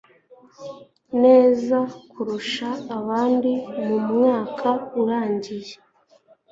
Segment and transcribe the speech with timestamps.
[1.23, 1.77] neza
[2.11, 3.51] kurusha abandi
[3.87, 4.69] mu mwaka
[5.01, 5.73] urangiye